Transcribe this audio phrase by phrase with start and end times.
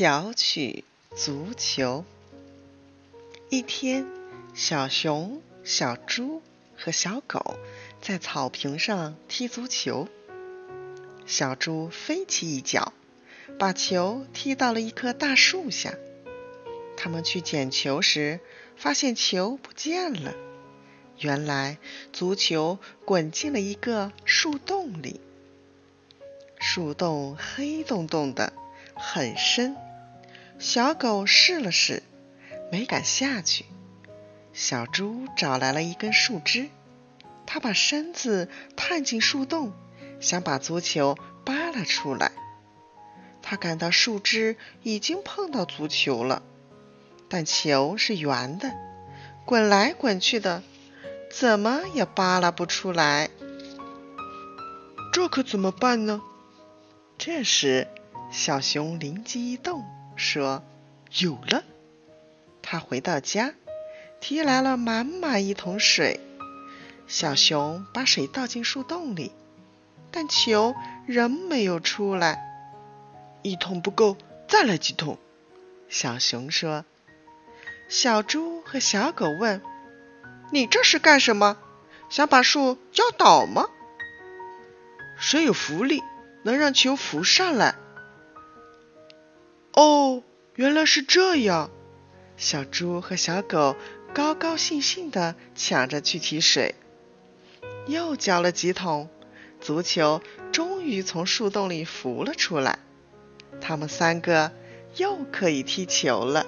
[0.00, 0.84] 巧取
[1.16, 2.04] 足球。
[3.50, 4.06] 一天，
[4.54, 6.40] 小熊、小猪
[6.76, 7.56] 和小狗
[8.00, 10.06] 在草坪上踢足球。
[11.26, 12.92] 小猪飞起一脚，
[13.58, 15.96] 把球踢到了一棵大树下。
[16.96, 18.38] 他们去捡球时，
[18.76, 20.32] 发现球不见了。
[21.18, 21.78] 原来，
[22.12, 25.20] 足球滚进了一个树洞里。
[26.60, 28.52] 树洞黑洞洞的。
[29.00, 29.76] 很深，
[30.58, 32.02] 小狗试了试，
[32.72, 33.64] 没敢下去。
[34.52, 36.68] 小猪找来了一根树枝，
[37.46, 39.72] 它把身子探进树洞，
[40.20, 42.32] 想把足球扒拉出来。
[43.40, 46.42] 它感到树枝已经碰到足球了，
[47.28, 48.72] 但球是圆的，
[49.44, 50.64] 滚来滚去的，
[51.30, 53.30] 怎么也扒拉不出来。
[55.12, 56.20] 这可怎么办呢？
[57.16, 57.86] 这时。
[58.30, 59.82] 小熊灵机一动，
[60.18, 60.62] 说
[61.18, 61.64] ：“有了！”
[62.60, 63.54] 他回到家，
[64.20, 66.20] 提来了满满一桶水。
[67.06, 69.32] 小熊把水倒进树洞里，
[70.10, 70.74] 但球
[71.06, 72.44] 仍没有出来。
[73.42, 74.16] 一桶不够，
[74.48, 75.18] 再来几桶。
[75.88, 76.84] 小熊说。
[77.88, 79.62] 小猪和小狗问
[80.52, 81.56] ：“你这是干什么？
[82.10, 83.66] 想把树浇倒吗
[85.16, 86.02] ？”“水有浮力，
[86.42, 87.76] 能让球浮上来。”
[89.78, 90.24] 哦，
[90.56, 91.70] 原来是这样！
[92.36, 93.76] 小猪和小狗
[94.12, 96.74] 高高兴兴地抢着去提水，
[97.86, 99.08] 又浇了几桶，
[99.60, 102.80] 足球终于从树洞里浮了出来。
[103.60, 104.50] 他们三个
[104.96, 106.44] 又可以踢球了。